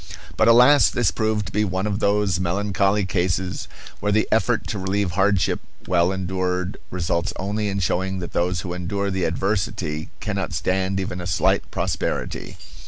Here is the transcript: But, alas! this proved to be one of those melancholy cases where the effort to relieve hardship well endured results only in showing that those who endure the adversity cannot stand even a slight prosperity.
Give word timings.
But, 0.35 0.47
alas! 0.47 0.89
this 0.89 1.11
proved 1.11 1.45
to 1.45 1.51
be 1.51 1.63
one 1.63 1.85
of 1.85 1.99
those 1.99 2.39
melancholy 2.39 3.05
cases 3.05 3.67
where 3.99 4.11
the 4.11 4.27
effort 4.31 4.65
to 4.69 4.79
relieve 4.79 5.11
hardship 5.11 5.59
well 5.87 6.11
endured 6.11 6.77
results 6.89 7.33
only 7.35 7.67
in 7.69 7.77
showing 7.77 8.17
that 8.17 8.33
those 8.33 8.61
who 8.61 8.73
endure 8.73 9.11
the 9.11 9.25
adversity 9.25 10.09
cannot 10.19 10.53
stand 10.53 10.99
even 10.99 11.21
a 11.21 11.27
slight 11.27 11.69
prosperity. 11.69 12.57